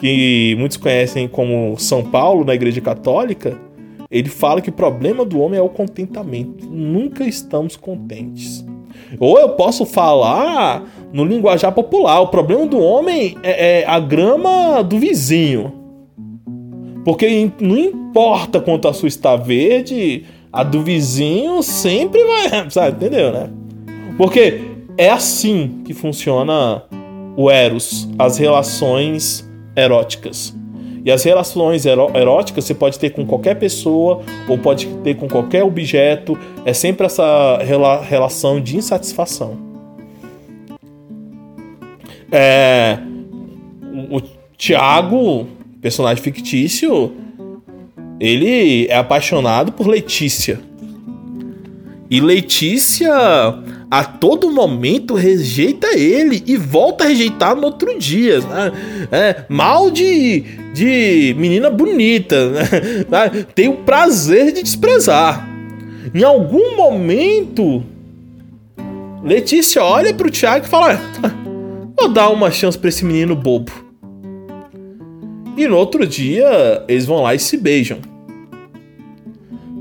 que 0.00 0.56
muitos 0.58 0.76
conhecem 0.76 1.28
como 1.28 1.76
São 1.78 2.02
Paulo 2.02 2.44
na 2.44 2.54
Igreja 2.54 2.80
Católica. 2.80 3.56
Ele 4.10 4.28
fala 4.28 4.60
que 4.60 4.70
o 4.70 4.72
problema 4.72 5.24
do 5.24 5.38
homem 5.40 5.58
é 5.58 5.62
o 5.62 5.68
contentamento. 5.68 6.66
Nunca 6.66 7.24
estamos 7.24 7.76
contentes. 7.76 8.64
Ou 9.20 9.38
eu 9.38 9.50
posso 9.50 9.84
falar 9.84 10.84
no 11.12 11.24
linguajar 11.24 11.72
popular: 11.72 12.20
o 12.20 12.28
problema 12.28 12.66
do 12.66 12.78
homem 12.78 13.36
é, 13.42 13.80
é 13.80 13.86
a 13.86 13.98
grama 13.98 14.82
do 14.82 14.98
vizinho. 14.98 15.72
Porque 17.04 17.50
não 17.60 17.78
importa 17.78 18.60
quanto 18.60 18.88
a 18.88 18.92
sua 18.92 19.06
está 19.06 19.36
verde, 19.36 20.24
a 20.52 20.64
do 20.64 20.82
vizinho 20.82 21.62
sempre 21.62 22.20
vai. 22.24 22.70
Sabe, 22.70 22.96
entendeu, 22.96 23.32
né? 23.32 23.50
Porque 24.16 24.62
é 24.98 25.10
assim 25.10 25.82
que 25.84 25.92
funciona 25.92 26.82
o 27.36 27.50
Eros, 27.50 28.08
as 28.18 28.38
relações 28.38 29.48
eróticas. 29.76 30.55
E 31.06 31.12
as 31.12 31.22
relações 31.22 31.86
eróticas 31.86 32.64
você 32.64 32.74
pode 32.74 32.98
ter 32.98 33.10
com 33.10 33.24
qualquer 33.24 33.54
pessoa 33.54 34.22
ou 34.48 34.58
pode 34.58 34.88
ter 35.04 35.14
com 35.14 35.28
qualquer 35.28 35.62
objeto. 35.62 36.36
É 36.64 36.72
sempre 36.72 37.06
essa 37.06 37.58
rela 37.58 38.02
relação 38.02 38.60
de 38.60 38.76
insatisfação. 38.76 39.56
É, 42.32 42.98
o 44.10 44.20
Tiago, 44.56 45.46
personagem 45.80 46.20
fictício, 46.20 47.12
ele 48.18 48.88
é 48.88 48.96
apaixonado 48.96 49.70
por 49.70 49.86
Letícia. 49.86 50.58
E 52.10 52.20
Letícia 52.20 53.14
a 53.88 54.04
todo 54.04 54.50
momento 54.50 55.14
rejeita 55.14 55.96
ele 55.96 56.42
e 56.46 56.56
volta 56.56 57.04
a 57.04 57.06
rejeitar 57.06 57.54
no 57.54 57.66
outro 57.66 57.96
dia. 57.96 58.40
Né? 58.40 58.72
É, 59.12 59.44
mal 59.48 59.88
de, 59.90 60.44
de 60.76 61.34
menina 61.38 61.70
bonita. 61.70 62.50
Né? 62.50 63.46
Tem 63.54 63.66
o 63.66 63.78
prazer 63.78 64.52
de 64.52 64.62
desprezar. 64.62 65.48
Em 66.14 66.22
algum 66.22 66.76
momento, 66.76 67.82
Letícia 69.24 69.82
olha 69.82 70.12
pro 70.12 70.30
Thiago 70.30 70.66
e 70.66 70.68
fala: 70.68 71.00
ah, 71.22 71.34
Vou 71.98 72.10
dar 72.10 72.28
uma 72.28 72.50
chance 72.50 72.78
pra 72.78 72.90
esse 72.90 73.04
menino 73.04 73.34
bobo. 73.34 73.72
E 75.56 75.66
no 75.66 75.76
outro 75.76 76.06
dia, 76.06 76.84
eles 76.86 77.06
vão 77.06 77.22
lá 77.22 77.34
e 77.34 77.38
se 77.38 77.56
beijam. 77.56 77.98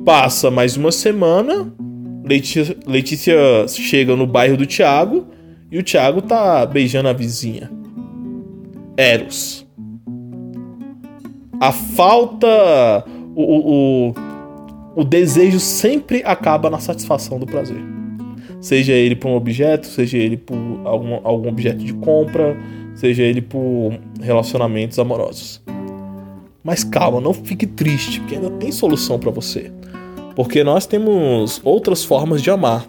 Passa 0.05 0.49
mais 0.49 0.77
uma 0.77 0.91
semana, 0.91 1.73
Letícia, 2.23 2.77
Letícia 2.87 3.67
chega 3.67 4.15
no 4.15 4.25
bairro 4.25 4.55
do 4.55 4.65
Tiago 4.65 5.27
e 5.69 5.77
o 5.77 5.83
Tiago 5.83 6.21
tá 6.21 6.65
beijando 6.65 7.09
a 7.09 7.13
vizinha. 7.13 7.69
Eros. 8.95 9.64
A 11.59 11.71
falta. 11.71 13.05
O, 13.35 13.43
o, 13.43 14.13
o 14.95 15.03
desejo 15.03 15.59
sempre 15.59 16.21
acaba 16.23 16.69
na 16.69 16.79
satisfação 16.79 17.37
do 17.37 17.45
prazer. 17.45 17.81
Seja 18.61 18.93
ele 18.93 19.15
por 19.15 19.29
um 19.29 19.35
objeto, 19.35 19.87
seja 19.87 20.17
ele 20.17 20.37
por 20.37 20.57
algum, 20.85 21.19
algum 21.23 21.49
objeto 21.49 21.83
de 21.83 21.93
compra, 21.93 22.57
seja 22.95 23.23
ele 23.23 23.41
por 23.41 23.99
relacionamentos 24.19 24.97
amorosos. 24.97 25.61
Mas 26.63 26.83
calma, 26.83 27.21
não 27.21 27.33
fique 27.33 27.67
triste, 27.67 28.19
porque 28.19 28.35
ainda 28.35 28.49
tem 28.51 28.71
solução 28.71 29.19
para 29.19 29.29
você. 29.29 29.71
Porque 30.35 30.63
nós 30.63 30.87
temos 30.87 31.61
outras 31.63 32.03
formas 32.03 32.41
de 32.41 32.49
amar. 32.49 32.87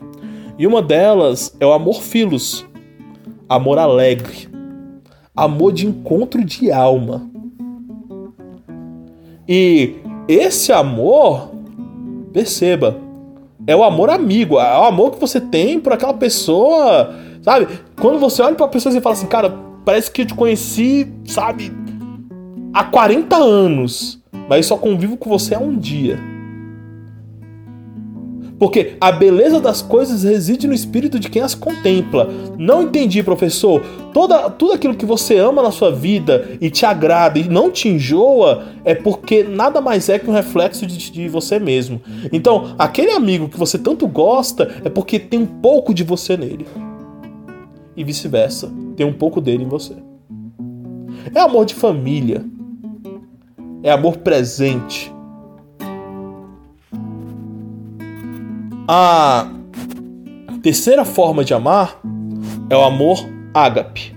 E 0.58 0.66
uma 0.66 0.80
delas 0.80 1.54
é 1.60 1.66
o 1.66 1.72
amor 1.72 2.00
filos, 2.00 2.64
amor 3.46 3.78
alegre, 3.78 4.48
amor 5.36 5.72
de 5.72 5.86
encontro 5.86 6.42
de 6.42 6.72
alma. 6.72 7.28
E 9.48 9.96
esse 10.28 10.72
amor, 10.72 11.50
perceba, 12.32 12.96
é 13.66 13.74
o 13.74 13.84
amor 13.84 14.10
amigo, 14.10 14.58
é 14.58 14.78
o 14.78 14.84
amor 14.84 15.12
que 15.12 15.20
você 15.20 15.40
tem 15.40 15.78
por 15.80 15.92
aquela 15.92 16.14
pessoa, 16.14 17.14
sabe? 17.42 17.68
Quando 18.00 18.18
você 18.18 18.42
olha 18.42 18.54
para 18.54 18.68
pessoa 18.68 18.94
e 18.96 19.00
fala 19.00 19.14
assim, 19.14 19.26
cara, 19.26 19.56
parece 19.84 20.10
que 20.10 20.22
eu 20.22 20.26
te 20.26 20.34
conheci, 20.34 21.12
sabe, 21.24 21.72
há 22.72 22.84
40 22.84 23.36
anos, 23.36 24.20
mas 24.48 24.66
só 24.66 24.76
convivo 24.76 25.16
com 25.16 25.30
você 25.30 25.54
há 25.54 25.58
um 25.58 25.76
dia. 25.76 26.18
Porque 28.58 28.96
a 29.00 29.12
beleza 29.12 29.60
das 29.60 29.82
coisas 29.82 30.22
reside 30.22 30.66
no 30.66 30.72
espírito 30.72 31.18
de 31.18 31.28
quem 31.28 31.42
as 31.42 31.54
contempla. 31.54 32.30
Não 32.58 32.82
entendi, 32.82 33.22
professor. 33.22 33.82
Toda, 34.14 34.48
tudo 34.48 34.72
aquilo 34.72 34.94
que 34.94 35.04
você 35.04 35.36
ama 35.36 35.62
na 35.62 35.70
sua 35.70 35.92
vida 35.92 36.56
e 36.60 36.70
te 36.70 36.86
agrada 36.86 37.38
e 37.38 37.48
não 37.48 37.70
te 37.70 37.88
enjoa 37.88 38.64
é 38.84 38.94
porque 38.94 39.42
nada 39.42 39.80
mais 39.80 40.08
é 40.08 40.18
que 40.18 40.30
um 40.30 40.32
reflexo 40.32 40.86
de, 40.86 41.10
de 41.10 41.28
você 41.28 41.58
mesmo. 41.58 42.00
Então, 42.32 42.74
aquele 42.78 43.10
amigo 43.10 43.48
que 43.48 43.58
você 43.58 43.78
tanto 43.78 44.08
gosta 44.08 44.80
é 44.84 44.88
porque 44.88 45.18
tem 45.18 45.40
um 45.40 45.46
pouco 45.46 45.92
de 45.92 46.02
você 46.02 46.36
nele. 46.36 46.66
E 47.94 48.04
vice-versa, 48.04 48.72
tem 48.96 49.04
um 49.04 49.12
pouco 49.12 49.40
dele 49.40 49.64
em 49.64 49.68
você. 49.68 49.94
É 51.34 51.40
amor 51.40 51.66
de 51.66 51.74
família. 51.74 52.42
É 53.82 53.90
amor 53.90 54.18
presente 54.18 55.14
A 58.88 59.48
terceira 60.62 61.04
forma 61.04 61.44
de 61.44 61.52
amar 61.52 62.00
é 62.70 62.76
o 62.76 62.84
amor 62.84 63.18
ágape. 63.52 64.14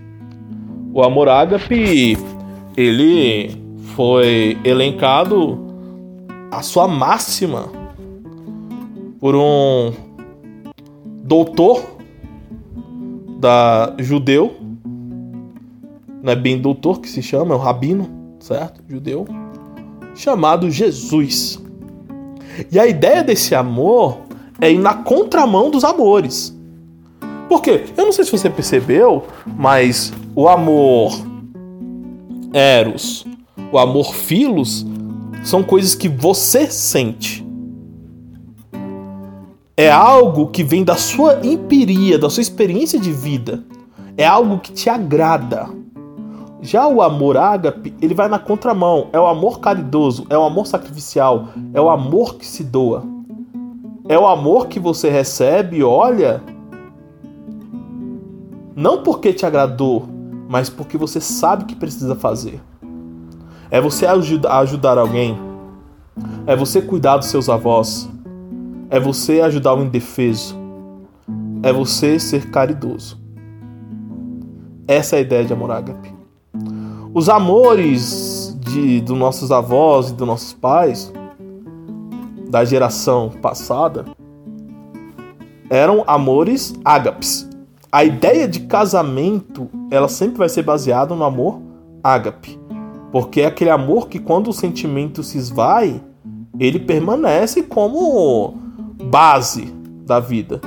O 0.94 1.02
amor 1.02 1.28
ágape, 1.28 2.16
ele 2.78 3.50
foi 3.96 4.60
elencado 4.64 5.58
a 6.52 6.62
sua 6.62 6.88
máxima 6.88 7.68
por 9.20 9.36
um 9.36 9.92
doutor 11.24 11.84
da 13.40 13.96
judeu, 13.98 14.56
não 16.22 16.32
é 16.32 16.36
bem 16.36 16.60
doutor 16.60 17.02
que 17.02 17.10
se 17.10 17.24
chama, 17.24 17.56
é 17.56 17.58
um 17.58 17.62
rabino, 17.62 18.08
certo? 18.40 18.84
Judeu, 18.88 19.26
chamado 20.14 20.70
Jesus. 20.70 21.60
E 22.72 22.78
a 22.78 22.86
ideia 22.86 23.24
desse 23.24 23.56
amor 23.56 24.29
é 24.62 24.72
ir 24.72 24.80
na 24.80 24.94
contramão 24.94 25.70
dos 25.70 25.84
amores. 25.84 26.56
Por 27.48 27.62
quê? 27.62 27.86
Eu 27.98 28.06
não 28.06 28.12
sei 28.12 28.26
se 28.26 28.32
você 28.32 28.50
percebeu, 28.50 29.24
mas 29.46 30.14
o 30.36 30.48
amor 30.48 31.14
eros, 32.54 33.26
o 33.72 33.78
amor 33.78 34.14
filos, 34.14 34.86
são 35.44 35.64
coisas 35.64 35.96
que 35.96 36.08
você 36.08 36.68
sente. 36.68 37.46
É 39.76 39.90
algo 39.90 40.48
que 40.48 40.64
vem 40.64 40.84
da 40.84 40.96
sua 40.96 41.40
empiria, 41.42 42.20
da 42.20 42.30
sua 42.30 42.42
experiência 42.42 43.00
de 43.00 43.12
vida. 43.12 43.64
É 44.18 44.26
algo 44.26 44.60
que 44.60 44.74
te 44.74 44.90
agrada. 44.90 45.70
Já 46.62 46.86
o 46.86 47.02
amor 47.02 47.38
ágape, 47.38 47.96
ele 48.02 48.14
vai 48.14 48.28
na 48.28 48.38
contramão. 48.38 49.08
É 49.14 49.20
o 49.20 49.26
amor 49.26 49.62
caridoso, 49.62 50.28
é 50.30 50.38
o 50.38 50.44
amor 50.44 50.68
sacrificial, 50.68 51.48
é 51.74 51.80
o 51.80 51.90
amor 51.90 52.36
que 52.36 52.46
se 52.46 52.64
doa. 52.64 53.19
É 54.10 54.18
o 54.18 54.26
amor 54.26 54.68
que 54.68 54.80
você 54.80 55.08
recebe 55.08 55.84
olha 55.84 56.42
não 58.76 59.04
porque 59.04 59.32
te 59.32 59.46
agradou, 59.46 60.08
mas 60.48 60.68
porque 60.68 60.98
você 60.98 61.22
sabe 61.22 61.66
que 61.66 61.76
precisa 61.76 62.16
fazer. 62.16 62.60
É 63.70 63.80
você 63.80 64.08
ajudar 64.08 64.98
alguém. 64.98 65.38
É 66.48 66.56
você 66.56 66.82
cuidar 66.82 67.18
dos 67.18 67.28
seus 67.28 67.50
avós. 67.50 68.10
É 68.90 69.00
você 69.00 69.42
ajudar 69.42 69.76
o 69.76 69.84
indefeso. 69.84 70.58
É 71.62 71.72
você 71.72 72.20
ser 72.20 72.50
caridoso. 72.50 73.22
Essa 74.88 75.18
é 75.18 75.20
a 75.20 75.22
ideia 75.22 75.46
de 75.46 75.54
amor 75.54 75.70
ágape. 75.70 76.12
Os 77.14 77.30
amores 77.30 78.58
de 78.60 79.02
dos 79.02 79.16
nossos 79.16 79.52
avós 79.52 80.10
e 80.10 80.14
dos 80.14 80.28
nossos 80.28 80.54
pais 80.54 81.14
da 82.50 82.66
geração 82.66 83.30
passada 83.42 84.06
eram 85.70 86.04
amores 86.08 86.74
ágapes. 86.84 87.48
A 87.92 88.04
ideia 88.04 88.48
de 88.48 88.62
casamento, 88.62 89.70
ela 89.92 90.08
sempre 90.08 90.40
vai 90.40 90.50
ser 90.50 90.64
baseada 90.64 91.16
no 91.16 91.24
amor 91.24 91.62
ágape. 92.04 92.60
Porque 93.12 93.42
é 93.42 93.46
aquele 93.46 93.70
amor 93.70 94.08
que 94.08 94.20
quando 94.20 94.50
o 94.50 94.54
sentimento 94.54 95.24
se 95.24 95.38
esvai, 95.38 96.02
ele 96.60 96.80
permanece 96.80 97.64
como 97.64 98.54
base 99.04 99.74
da 100.06 100.20
vida. 100.20 100.60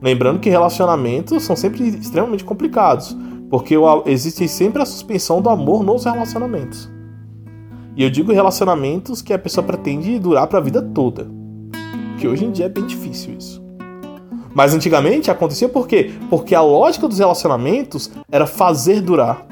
Lembrando 0.00 0.38
que 0.38 0.48
relacionamentos 0.48 1.42
são 1.42 1.56
sempre 1.56 1.88
extremamente 1.88 2.44
complicados, 2.44 3.16
porque 3.50 3.74
existe 4.06 4.46
sempre 4.46 4.80
a 4.80 4.86
suspensão 4.86 5.42
do 5.42 5.50
amor 5.50 5.82
nos 5.82 6.04
relacionamentos. 6.04 6.88
E 7.98 8.02
eu 8.04 8.10
digo 8.10 8.32
relacionamentos 8.32 9.20
que 9.20 9.32
a 9.32 9.38
pessoa 9.40 9.66
pretende 9.66 10.20
durar 10.20 10.46
para 10.46 10.60
a 10.60 10.62
vida 10.62 10.80
toda. 10.80 11.26
Que 12.16 12.28
hoje 12.28 12.44
em 12.44 12.52
dia 12.52 12.66
é 12.66 12.68
bem 12.68 12.86
difícil 12.86 13.34
isso. 13.36 13.60
Mas 14.54 14.72
antigamente 14.72 15.32
acontecia 15.32 15.68
por 15.68 15.88
quê? 15.88 16.12
Porque 16.30 16.54
a 16.54 16.62
lógica 16.62 17.08
dos 17.08 17.18
relacionamentos 17.18 18.08
era 18.30 18.46
fazer 18.46 19.00
durar. 19.00 19.44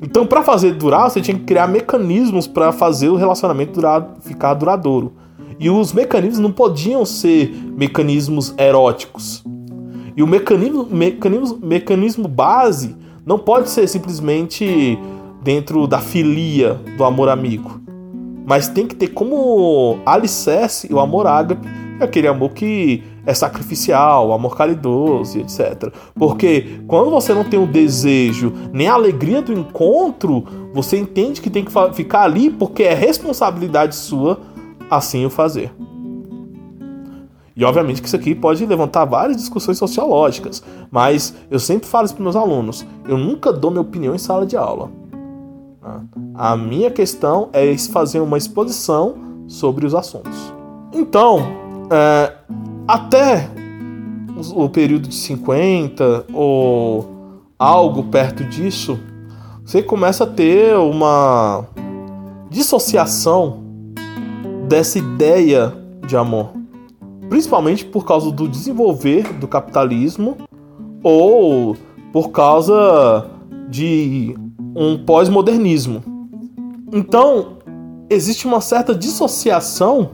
Então, 0.00 0.26
para 0.26 0.42
fazer 0.42 0.72
durar, 0.72 1.10
você 1.10 1.20
tinha 1.20 1.36
que 1.36 1.44
criar 1.44 1.66
mecanismos 1.66 2.46
para 2.46 2.72
fazer 2.72 3.10
o 3.10 3.16
relacionamento 3.16 3.74
durar, 3.74 4.14
ficar 4.22 4.54
duradouro. 4.54 5.12
E 5.58 5.68
os 5.68 5.92
mecanismos 5.92 6.38
não 6.38 6.50
podiam 6.50 7.04
ser 7.04 7.54
mecanismos 7.76 8.54
eróticos. 8.56 9.44
E 10.16 10.22
o 10.22 10.26
mecanismo, 10.26 10.86
mecanismo, 10.90 11.58
mecanismo 11.62 12.26
base 12.26 12.96
não 13.26 13.38
pode 13.38 13.68
ser 13.68 13.86
simplesmente 13.86 14.98
dentro 15.42 15.86
da 15.86 15.98
filia 15.98 16.74
do 16.96 17.04
amor 17.04 17.28
amigo. 17.28 17.80
Mas 18.46 18.68
tem 18.68 18.86
que 18.86 18.94
ter 18.94 19.08
como 19.08 19.98
alicerce 20.04 20.92
o 20.92 20.98
amor 20.98 21.26
ágape, 21.26 21.66
é 22.00 22.04
aquele 22.04 22.26
amor 22.26 22.50
que 22.50 23.02
é 23.26 23.34
sacrificial, 23.34 24.32
amor 24.32 24.56
caridoso, 24.56 25.38
etc. 25.38 25.92
Porque 26.14 26.80
quando 26.86 27.10
você 27.10 27.34
não 27.34 27.44
tem 27.44 27.62
o 27.62 27.66
desejo 27.66 28.52
nem 28.72 28.88
a 28.88 28.94
alegria 28.94 29.42
do 29.42 29.52
encontro, 29.52 30.44
você 30.72 30.98
entende 30.98 31.40
que 31.40 31.50
tem 31.50 31.64
que 31.64 31.72
ficar 31.92 32.22
ali 32.22 32.50
porque 32.50 32.82
é 32.82 32.94
responsabilidade 32.94 33.94
sua 33.94 34.40
assim 34.90 35.24
o 35.24 35.30
fazer. 35.30 35.72
E 37.54 37.64
obviamente 37.64 38.00
que 38.00 38.08
isso 38.08 38.16
aqui 38.16 38.34
pode 38.34 38.64
levantar 38.64 39.04
várias 39.04 39.36
discussões 39.36 39.76
sociológicas, 39.76 40.62
mas 40.90 41.34
eu 41.50 41.58
sempre 41.58 41.86
falo 41.86 42.06
isso 42.06 42.14
para 42.14 42.22
meus 42.22 42.36
alunos: 42.36 42.86
eu 43.06 43.18
nunca 43.18 43.52
dou 43.52 43.70
minha 43.70 43.82
opinião 43.82 44.14
em 44.14 44.18
sala 44.18 44.46
de 44.46 44.56
aula. 44.56 44.90
A 46.34 46.56
minha 46.56 46.90
questão 46.90 47.48
é 47.52 47.76
fazer 47.78 48.20
uma 48.20 48.36
exposição 48.36 49.14
sobre 49.48 49.86
os 49.86 49.94
assuntos. 49.94 50.52
Então, 50.92 51.38
é, 51.90 52.32
até 52.86 53.48
o 54.54 54.68
período 54.68 55.08
de 55.08 55.14
50 55.14 56.26
ou 56.32 57.40
algo 57.58 58.04
perto 58.04 58.44
disso, 58.44 58.98
você 59.64 59.82
começa 59.82 60.24
a 60.24 60.26
ter 60.26 60.76
uma 60.76 61.64
dissociação 62.48 63.62
dessa 64.66 64.98
ideia 64.98 65.74
de 66.06 66.16
amor, 66.16 66.52
principalmente 67.28 67.84
por 67.84 68.04
causa 68.04 68.30
do 68.30 68.48
desenvolver 68.48 69.32
do 69.34 69.46
capitalismo 69.46 70.36
ou 71.02 71.76
por 72.12 72.30
causa 72.30 73.30
de 73.68 74.36
um 74.74 75.04
pós-modernismo. 75.04 76.02
Então, 76.92 77.58
existe 78.08 78.46
uma 78.46 78.60
certa 78.60 78.94
dissociação 78.94 80.10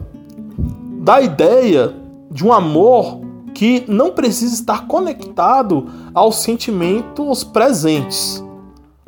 da 1.01 1.21
ideia 1.21 1.93
de 2.31 2.45
um 2.45 2.51
amor 2.51 3.21
que 3.53 3.83
não 3.87 4.11
precisa 4.11 4.53
estar 4.53 4.85
conectado 4.87 5.87
aos 6.13 6.37
sentimentos 6.37 7.43
presentes, 7.43 8.43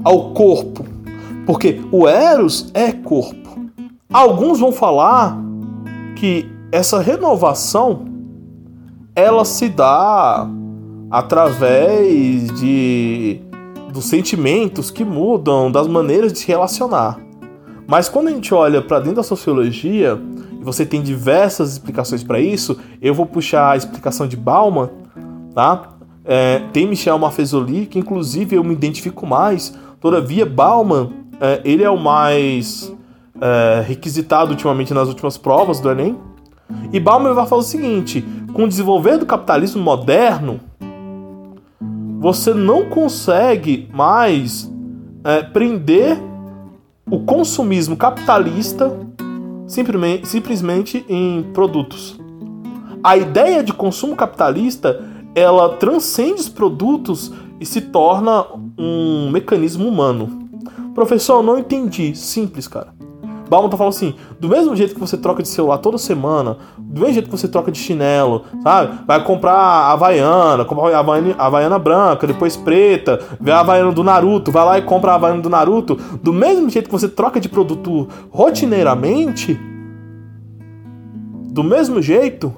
ao 0.03 0.31
corpo, 0.31 0.85
porque 1.45 1.81
o 1.91 2.07
Eros 2.07 2.71
é 2.73 2.91
corpo. 2.91 3.49
Alguns 4.11 4.59
vão 4.59 4.71
falar 4.71 5.37
que 6.15 6.49
essa 6.71 6.99
renovação 6.99 8.05
ela 9.15 9.45
se 9.45 9.69
dá 9.69 10.47
através 11.11 12.51
de 12.59 13.41
dos 13.91 14.05
sentimentos 14.05 14.91
que 14.91 15.03
mudam, 15.03 15.71
das 15.71 15.87
maneiras 15.87 16.31
de 16.31 16.39
se 16.39 16.47
relacionar. 16.47 17.19
Mas 17.87 18.07
quando 18.07 18.27
a 18.27 18.31
gente 18.31 18.53
olha 18.53 18.81
para 18.81 18.99
dentro 18.99 19.15
da 19.15 19.23
sociologia, 19.23 20.19
e 20.59 20.63
você 20.63 20.85
tem 20.85 21.01
diversas 21.01 21.71
explicações 21.73 22.23
para 22.23 22.39
isso, 22.39 22.77
eu 23.01 23.13
vou 23.13 23.25
puxar 23.25 23.71
a 23.71 23.77
explicação 23.77 24.27
de 24.27 24.37
Bauman, 24.37 24.89
tá? 25.55 25.93
É, 26.23 26.61
tem 26.71 26.87
Michel 26.87 27.17
Maffezoli, 27.17 27.87
que 27.87 27.97
inclusive 27.97 28.55
eu 28.55 28.63
me 28.63 28.73
identifico 28.73 29.25
mais. 29.25 29.73
Todavia, 29.99 30.45
Bauman, 30.45 31.09
é, 31.41 31.61
ele 31.63 31.83
é 31.83 31.89
o 31.89 31.97
mais 31.97 32.93
é, 33.41 33.83
requisitado 33.87 34.51
ultimamente 34.51 34.93
nas 34.93 35.07
últimas 35.07 35.37
provas 35.37 35.79
do 35.79 35.89
Enem. 35.89 36.15
E 36.93 36.99
Bauman 36.99 37.33
vai 37.33 37.47
falar 37.47 37.61
o 37.61 37.65
seguinte: 37.65 38.23
com 38.53 38.65
o 38.65 38.67
desenvolver 38.67 39.17
do 39.17 39.25
capitalismo 39.25 39.81
moderno, 39.81 40.59
você 42.19 42.53
não 42.53 42.89
consegue 42.89 43.89
mais 43.93 44.71
é, 45.23 45.41
prender 45.41 46.21
o 47.09 47.21
consumismo 47.21 47.95
capitalista 47.95 48.95
simplesmente, 49.65 51.05
em 51.07 51.43
produtos. 51.53 52.19
A 53.03 53.15
ideia 53.15 53.63
de 53.63 53.71
consumo 53.71 54.15
capitalista 54.15 55.01
ela 55.33 55.75
transcende 55.75 56.41
os 56.41 56.49
produtos 56.49 57.31
e 57.59 57.65
se 57.65 57.81
torna 57.81 58.45
um 58.77 59.29
mecanismo 59.31 59.87
humano. 59.87 60.49
Professor, 60.93 61.41
não 61.41 61.57
entendi. 61.57 62.15
Simples, 62.15 62.67
cara. 62.67 62.98
Bauman 63.49 63.69
tá 63.69 63.75
falando 63.75 63.93
assim: 63.93 64.15
do 64.39 64.47
mesmo 64.47 64.75
jeito 64.75 64.93
que 64.93 64.99
você 64.99 65.17
troca 65.17 65.41
de 65.41 65.49
celular 65.49 65.79
toda 65.79 65.97
semana, 65.97 66.57
do 66.77 67.01
mesmo 67.01 67.13
jeito 67.13 67.29
que 67.29 67.37
você 67.37 67.47
troca 67.47 67.71
de 67.71 67.79
chinelo, 67.79 68.43
sabe? 68.61 68.99
Vai 69.07 69.23
comprar 69.23 69.53
a 69.53 69.91
Havaiana, 69.91 70.63
comprar 70.63 70.93
a 70.93 70.99
Havaiana, 70.99 71.35
Havaiana 71.37 71.79
branca, 71.79 72.27
depois 72.27 72.55
preta, 72.55 73.19
vê 73.41 73.51
a 73.51 73.61
Havaiana 73.61 73.91
do 73.91 74.03
Naruto, 74.03 74.51
vai 74.51 74.65
lá 74.65 74.77
e 74.77 74.83
compra 74.83 75.11
a 75.11 75.15
Havaiana 75.15 75.41
do 75.41 75.49
Naruto. 75.49 75.95
Do 76.21 76.31
mesmo 76.31 76.69
jeito 76.69 76.85
que 76.85 76.91
você 76.91 77.09
troca 77.09 77.39
de 77.39 77.49
produto 77.49 78.07
rotineiramente, 78.29 79.59
do 81.51 81.63
mesmo 81.63 82.01
jeito, 82.01 82.53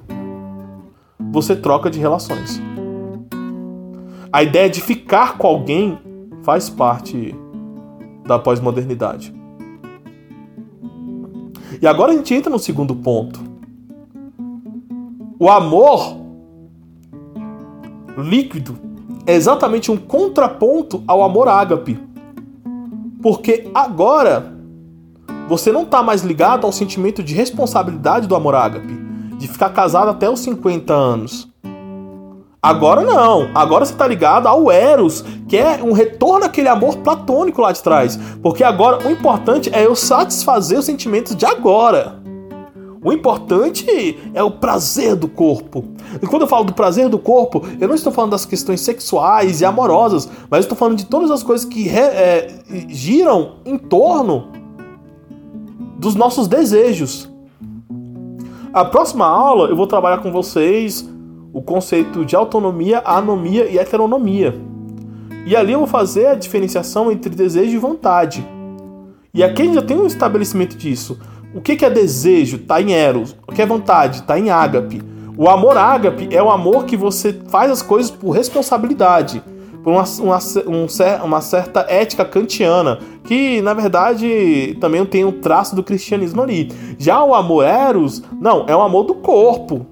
você 1.31 1.55
troca 1.55 1.89
de 1.89 1.99
relações. 1.99 2.61
A 4.33 4.43
ideia 4.43 4.69
de 4.69 4.81
ficar 4.81 5.37
com 5.37 5.47
alguém 5.47 5.97
faz 6.43 6.69
parte 6.69 7.35
da 8.25 8.37
pós-modernidade. 8.37 9.40
E 11.81 11.87
agora 11.87 12.11
a 12.11 12.15
gente 12.15 12.33
entra 12.33 12.51
no 12.51 12.59
segundo 12.59 12.95
ponto. 12.95 13.41
O 15.39 15.49
amor 15.49 16.15
líquido 18.15 18.77
é 19.25 19.33
exatamente 19.33 19.89
um 19.89 19.97
contraponto 19.97 21.03
ao 21.07 21.23
amor 21.23 21.47
ágape. 21.47 21.99
Porque 23.19 23.69
agora 23.73 24.53
você 25.49 25.71
não 25.71 25.81
está 25.83 26.03
mais 26.03 26.21
ligado 26.21 26.65
ao 26.65 26.71
sentimento 26.71 27.23
de 27.23 27.33
responsabilidade 27.33 28.27
do 28.27 28.35
amor 28.35 28.53
ágape, 28.53 28.93
de 29.37 29.47
ficar 29.47 29.69
casado 29.71 30.09
até 30.09 30.29
os 30.29 30.39
50 30.39 30.93
anos. 30.93 31.50
Agora 32.63 33.01
não. 33.01 33.49
Agora 33.55 33.83
você 33.83 33.95
tá 33.95 34.07
ligado 34.07 34.45
ao 34.45 34.71
Eros, 34.71 35.25
que 35.47 35.57
é 35.57 35.81
um 35.83 35.93
retorno 35.93 36.45
àquele 36.45 36.67
amor 36.67 36.97
platônico 36.97 37.59
lá 37.59 37.71
de 37.71 37.81
trás. 37.81 38.19
Porque 38.43 38.63
agora 38.63 39.07
o 39.07 39.09
importante 39.09 39.71
é 39.73 39.83
eu 39.83 39.95
satisfazer 39.95 40.77
os 40.77 40.85
sentimentos 40.85 41.35
de 41.35 41.43
agora. 41.43 42.21
O 43.03 43.11
importante 43.11 44.19
é 44.31 44.43
o 44.43 44.51
prazer 44.51 45.15
do 45.15 45.27
corpo. 45.27 45.85
E 46.21 46.27
quando 46.27 46.43
eu 46.43 46.47
falo 46.47 46.65
do 46.65 46.73
prazer 46.73 47.09
do 47.09 47.17
corpo, 47.17 47.65
eu 47.79 47.87
não 47.87 47.95
estou 47.95 48.13
falando 48.13 48.31
das 48.31 48.45
questões 48.45 48.81
sexuais 48.81 49.59
e 49.59 49.65
amorosas, 49.65 50.29
mas 50.47 50.65
estou 50.65 50.77
falando 50.77 50.99
de 50.99 51.07
todas 51.07 51.31
as 51.31 51.41
coisas 51.41 51.65
que 51.65 51.89
é, 51.89 52.59
giram 52.89 53.53
em 53.65 53.75
torno 53.75 54.49
dos 55.97 56.13
nossos 56.13 56.47
desejos. 56.47 57.27
A 58.71 58.85
próxima 58.85 59.25
aula 59.25 59.67
eu 59.67 59.75
vou 59.75 59.87
trabalhar 59.87 60.19
com 60.19 60.31
vocês 60.31 61.10
o 61.53 61.61
conceito 61.61 62.23
de 62.25 62.35
autonomia, 62.35 63.01
anomia 63.05 63.65
e 63.65 63.77
heteronomia. 63.77 64.55
E 65.45 65.55
ali 65.55 65.73
eu 65.73 65.79
vou 65.79 65.87
fazer 65.87 66.27
a 66.27 66.35
diferenciação 66.35 67.11
entre 67.11 67.33
desejo 67.33 67.75
e 67.75 67.77
vontade. 67.77 68.45
E 69.33 69.43
aqui 69.43 69.61
a 69.61 69.65
gente 69.65 69.75
já 69.75 69.81
tem 69.81 69.97
um 69.97 70.05
estabelecimento 70.05 70.77
disso. 70.77 71.19
O 71.53 71.61
que 71.61 71.83
é 71.83 71.89
desejo? 71.89 72.57
Está 72.57 72.81
em 72.81 72.93
Eros. 72.93 73.35
O 73.47 73.51
que 73.51 73.61
é 73.61 73.65
vontade? 73.65 74.19
Está 74.19 74.39
em 74.39 74.49
ágape. 74.49 75.01
O 75.37 75.49
amor 75.49 75.77
ágape 75.77 76.29
é 76.31 76.41
o 76.41 76.51
amor 76.51 76.85
que 76.85 76.95
você 76.95 77.33
faz 77.49 77.71
as 77.71 77.81
coisas 77.81 78.11
por 78.11 78.31
responsabilidade, 78.31 79.41
por 79.83 79.91
uma, 79.91 80.03
uma, 80.19 80.39
um, 80.67 81.25
uma 81.25 81.41
certa 81.41 81.85
ética 81.89 82.23
kantiana, 82.23 82.99
que 83.23 83.61
na 83.61 83.73
verdade 83.73 84.77
também 84.79 85.03
tem 85.05 85.25
um 85.25 85.31
traço 85.31 85.75
do 85.75 85.83
cristianismo 85.83 86.41
ali. 86.41 86.71
Já 86.97 87.23
o 87.23 87.33
amor 87.33 87.65
eros, 87.65 88.21
não, 88.39 88.65
é 88.67 88.75
o 88.75 88.81
amor 88.81 89.03
do 89.03 89.15
corpo, 89.15 89.85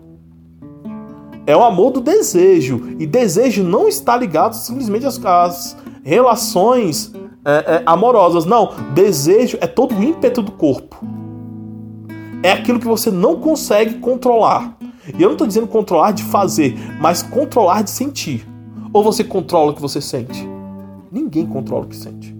é 1.49 1.57
o 1.57 1.63
amor 1.63 1.89
do 1.89 1.99
desejo. 1.99 2.95
E 2.99 3.07
desejo 3.07 3.63
não 3.63 3.87
está 3.87 4.15
ligado 4.15 4.53
simplesmente 4.53 5.07
às, 5.07 5.25
às 5.25 5.75
relações 6.03 7.11
é, 7.43 7.51
é, 7.51 7.83
amorosas. 7.87 8.45
Não, 8.45 8.69
desejo 8.93 9.57
é 9.59 9.65
todo 9.65 9.95
o 9.95 10.03
ímpeto 10.03 10.43
do 10.43 10.51
corpo. 10.51 11.03
É 12.43 12.51
aquilo 12.51 12.79
que 12.79 12.85
você 12.85 13.09
não 13.09 13.37
consegue 13.37 13.95
controlar. 13.95 14.77
E 15.07 15.23
eu 15.23 15.29
não 15.29 15.31
estou 15.31 15.47
dizendo 15.47 15.65
controlar 15.65 16.11
de 16.11 16.23
fazer, 16.23 16.77
mas 17.01 17.23
controlar 17.23 17.81
de 17.81 17.89
sentir. 17.89 18.47
Ou 18.93 19.03
você 19.03 19.23
controla 19.23 19.71
o 19.71 19.73
que 19.73 19.81
você 19.81 19.99
sente? 19.99 20.47
Ninguém 21.11 21.47
controla 21.47 21.85
o 21.85 21.87
que 21.87 21.95
sente. 21.95 22.37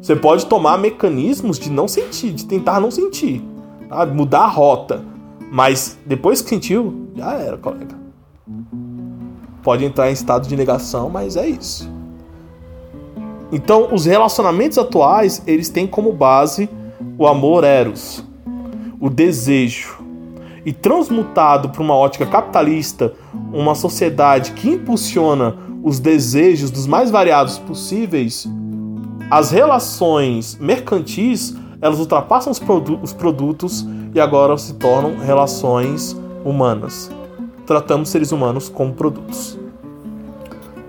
Você 0.00 0.14
pode 0.14 0.46
tomar 0.46 0.78
mecanismos 0.78 1.58
de 1.58 1.70
não 1.72 1.88
sentir, 1.88 2.32
de 2.32 2.46
tentar 2.46 2.78
não 2.78 2.90
sentir, 2.90 3.44
mudar 4.14 4.42
a 4.42 4.48
rota. 4.48 5.09
Mas 5.50 5.98
depois 6.06 6.40
que 6.40 6.48
sentiu, 6.48 7.08
já 7.16 7.32
era, 7.32 7.56
colega. 7.56 7.98
Pode 9.62 9.84
entrar 9.84 10.08
em 10.08 10.12
estado 10.12 10.46
de 10.48 10.56
negação, 10.56 11.10
mas 11.10 11.36
é 11.36 11.48
isso. 11.48 11.90
Então, 13.52 13.92
os 13.92 14.06
relacionamentos 14.06 14.78
atuais, 14.78 15.42
eles 15.46 15.68
têm 15.68 15.86
como 15.86 16.12
base 16.12 16.70
o 17.18 17.26
amor 17.26 17.64
eros, 17.64 18.24
o 19.00 19.10
desejo. 19.10 19.98
E 20.64 20.72
transmutado 20.72 21.70
para 21.70 21.82
uma 21.82 21.94
ótica 21.96 22.26
capitalista, 22.26 23.12
uma 23.52 23.74
sociedade 23.74 24.52
que 24.52 24.70
impulsiona 24.70 25.56
os 25.82 25.98
desejos 25.98 26.70
dos 26.70 26.86
mais 26.86 27.10
variados 27.10 27.58
possíveis, 27.58 28.46
as 29.30 29.50
relações 29.50 30.56
mercantis, 30.60 31.56
elas 31.80 31.98
ultrapassam 31.98 32.52
os, 32.52 32.58
produ 32.58 33.00
os 33.02 33.12
produtos 33.12 33.86
e 34.14 34.20
agora 34.20 34.56
se 34.56 34.74
tornam 34.74 35.16
relações 35.18 36.16
humanas. 36.44 37.10
Tratamos 37.66 38.08
seres 38.08 38.32
humanos 38.32 38.68
como 38.68 38.92
produtos. 38.92 39.58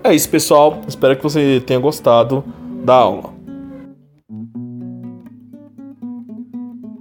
É 0.02 0.14
isso, 0.14 0.28
pessoal. 0.28 0.80
Espero 0.88 1.16
que 1.16 1.22
você 1.22 1.62
tenha 1.64 1.78
gostado 1.78 2.44
da 2.84 2.94
aula. 2.94 3.31